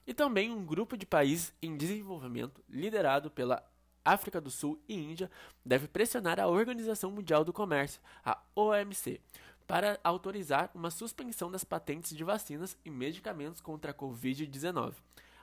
E 0.08 0.14
também 0.16 0.50
um 0.50 0.66
grupo 0.66 0.98
de 0.98 1.06
países 1.06 1.54
em 1.62 1.78
desenvolvimento, 1.78 2.64
liderado 2.68 3.30
pela 3.30 3.64
África 4.04 4.42
do 4.42 4.50
Sul 4.50 4.82
e 4.90 4.96
Índia, 4.96 5.30
deve 5.64 5.88
pressionar 5.88 6.40
a 6.40 6.48
Organização 6.48 7.12
Mundial 7.12 7.46
do 7.46 7.54
Comércio, 7.54 8.02
a 8.26 8.42
OMC, 8.56 9.22
para 9.68 10.00
autorizar 10.04 10.72
uma 10.74 10.90
suspensão 10.90 11.52
das 11.52 11.64
patentes 11.64 12.18
de 12.18 12.24
vacinas 12.24 12.76
e 12.84 12.90
medicamentos 12.90 13.62
contra 13.62 13.92
a 13.92 13.94
Covid-19. 13.94 14.96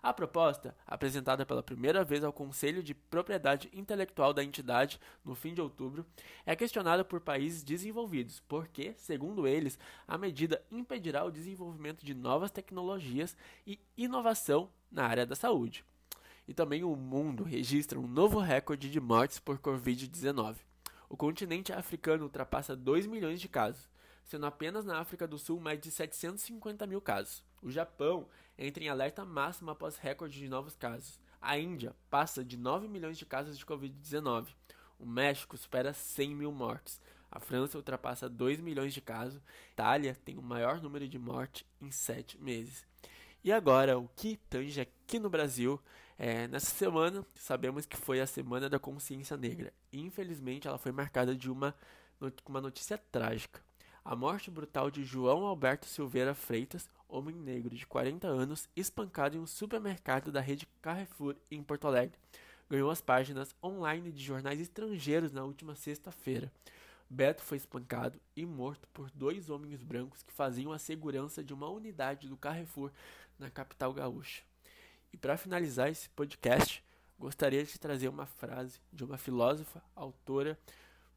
A 0.06 0.12
proposta, 0.12 0.72
apresentada 0.86 1.44
pela 1.44 1.64
primeira 1.64 2.04
vez 2.04 2.22
ao 2.22 2.32
Conselho 2.32 2.80
de 2.80 2.94
Propriedade 2.94 3.68
Intelectual 3.72 4.32
da 4.32 4.44
entidade 4.44 5.00
no 5.24 5.35
fim 5.35 5.52
de 5.52 5.61
outubro, 5.61 6.07
é 6.46 6.54
questionada 6.54 7.04
por 7.04 7.20
países 7.20 7.64
desenvolvidos, 7.64 8.38
porque, 8.46 8.94
segundo 8.96 9.48
eles, 9.48 9.76
a 10.07 10.16
medida 10.16 10.62
impedirá 10.70 11.24
o 11.24 11.31
desenvolvimento 11.33 12.07
de 12.07 12.14
novas 12.14 12.52
tecnologias 12.52 13.37
e 13.66 13.81
inovação 13.96 14.70
na 14.92 15.04
área 15.04 15.26
da 15.26 15.35
saúde. 15.35 15.85
E 16.46 16.54
também 16.54 16.85
o 16.85 16.94
mundo 16.94 17.42
registra 17.42 17.98
um 17.98 18.07
novo 18.07 18.38
recorde 18.38 18.88
de 18.88 19.00
mortes 19.00 19.40
por 19.40 19.59
Covid-19. 19.59 20.59
O 21.09 21.16
continente 21.16 21.72
africano 21.72 22.22
ultrapassa 22.22 22.76
2 22.76 23.09
milhões 23.09 23.40
de 23.40 23.48
casos, 23.48 23.88
sendo 24.24 24.46
apenas 24.46 24.85
na 24.85 25.00
África 25.00 25.26
do 25.26 25.37
Sul 25.37 25.59
mais 25.59 25.81
de 25.81 25.90
750 25.90 26.87
mil 26.87 27.00
casos. 27.00 27.44
O 27.62 27.71
Japão 27.71 28.29
entra 28.59 28.83
em 28.83 28.88
alerta 28.88 29.25
máximo 29.25 29.71
após 29.71 29.97
recorde 29.97 30.38
de 30.38 30.49
novos 30.49 30.77
casos. 30.77 31.19
A 31.40 31.59
Índia 31.59 31.95
passa 32.11 32.45
de 32.45 32.57
9 32.57 32.88
milhões 32.88 33.19
de 33.19 33.27
casos 33.27 33.59
de 33.59 33.66
Covid-19. 33.66 34.49
O 34.99 35.07
México 35.07 35.57
supera 35.57 35.92
100 35.92 36.35
mil 36.35 36.53
mortes. 36.53 37.01
A 37.31 37.38
França 37.38 37.77
ultrapassa 37.77 38.29
2 38.29 38.61
milhões 38.61 38.95
de 38.95 39.01
casos. 39.01 39.38
A 39.38 39.73
Itália 39.73 40.16
tem 40.25 40.38
o 40.38 40.42
maior 40.42 40.81
número 40.81 41.07
de 41.09 41.19
mortes 41.19 41.66
em 41.81 41.90
7 41.90 42.40
meses. 42.40 42.87
E 43.45 43.53
agora, 43.53 43.99
o 43.99 44.09
que 44.16 44.37
tange 44.49 44.81
aqui 44.81 45.19
no 45.19 45.31
Brasil? 45.31 45.81
É, 46.19 46.49
nessa 46.49 46.75
semana, 46.75 47.25
sabemos 47.35 47.85
que 47.85 47.97
foi 47.97 48.21
a 48.21 48.27
Semana 48.27 48.69
da 48.69 48.79
Consciência 48.79 49.37
Negra. 49.37 49.73
Infelizmente, 49.92 50.66
ela 50.66 50.79
foi 50.79 50.90
marcada 50.90 51.37
de 51.37 51.51
uma, 51.51 51.75
uma 52.49 52.61
notícia 52.61 52.97
trágica. 52.97 53.65
A 54.09 54.14
morte 54.14 54.53
brutal 54.53 54.88
de 54.88 55.03
João 55.03 55.45
Alberto 55.45 55.85
Silveira 55.85 56.33
Freitas, 56.33 56.88
homem 57.09 57.35
negro 57.35 57.75
de 57.75 57.85
40 57.85 58.29
anos, 58.29 58.69
espancado 58.77 59.37
em 59.37 59.40
um 59.40 59.49
supermercado 59.49 60.31
da 60.31 60.40
rede 60.40 60.64
Carrefour 60.81 61.35
em 61.51 61.61
Porto 61.61 61.88
Alegre. 61.88 62.16
Ganhou 62.71 62.88
as 62.88 63.01
páginas 63.01 63.53
online 63.61 64.12
de 64.12 64.23
jornais 64.23 64.61
estrangeiros 64.61 65.33
na 65.33 65.42
última 65.42 65.75
sexta-feira. 65.75 66.53
Beto 67.11 67.42
foi 67.42 67.57
espancado 67.57 68.21
e 68.37 68.47
morto 68.47 68.87
por 68.95 69.11
dois 69.11 69.51
homens 69.51 69.83
brancos 69.83 70.23
que 70.23 70.33
faziam 70.33 70.73
a 70.73 70.79
segurança 70.79 71.42
de 71.42 71.53
uma 71.53 71.69
unidade 71.69 72.29
do 72.29 72.37
Carrefour 72.37 72.92
na 73.37 73.51
capital 73.51 73.92
gaúcha. 73.92 74.45
E 75.12 75.16
para 75.16 75.37
finalizar 75.37 75.90
esse 75.90 76.09
podcast, 76.11 76.81
gostaria 77.19 77.64
de 77.64 77.77
trazer 77.77 78.07
uma 78.07 78.25
frase 78.25 78.79
de 78.92 79.03
uma 79.03 79.19
filósofa, 79.19 79.83
autora 79.97 80.57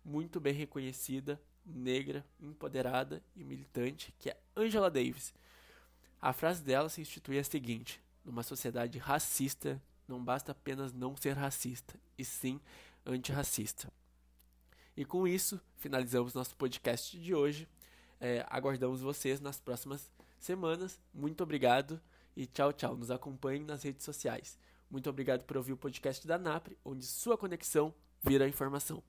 muito 0.04 0.40
bem 0.40 0.54
reconhecida, 0.54 1.40
negra, 1.66 2.26
empoderada 2.40 3.24
e 3.36 3.44
militante, 3.44 4.14
que 4.18 4.30
é 4.30 4.38
Angela 4.56 4.90
Davis. 4.90 5.34
A 6.22 6.34
frase 6.34 6.62
dela 6.62 6.90
se 6.90 7.02
institui 7.02 7.40
a 7.40 7.44
seguinte: 7.44 8.02
numa 8.24 8.44
sociedade 8.44 8.98
racista, 8.98 9.82
não 10.08 10.24
basta 10.24 10.52
apenas 10.52 10.94
não 10.94 11.16
ser 11.16 11.34
racista, 11.34 12.00
e 12.18 12.26
sim 12.26 12.60
antirracista. 13.06 13.92
E 14.96 15.06
com 15.06 15.28
isso, 15.28 15.62
finalizamos 15.78 16.34
nosso 16.34 16.56
podcast 16.56 17.18
de 17.18 17.34
hoje. 17.34 17.68
É, 18.20 18.46
aguardamos 18.50 19.02
vocês 19.02 19.40
nas 19.40 19.60
próximas 19.60 20.12
semanas. 20.38 21.00
Muito 21.14 21.42
obrigado 21.42 22.02
e 22.36 22.46
tchau, 22.46 22.74
tchau. 22.74 22.98
Nos 22.98 23.10
acompanhem 23.10 23.64
nas 23.64 23.84
redes 23.84 24.04
sociais. 24.04 24.58
Muito 24.90 25.10
obrigado 25.10 25.46
por 25.46 25.56
ouvir 25.56 25.74
o 25.74 25.78
podcast 25.78 26.26
da 26.28 26.38
NAPRE, 26.38 26.78
onde 26.84 27.06
sua 27.06 27.38
conexão 27.38 27.94
vira 28.22 28.48
informação. 28.48 29.02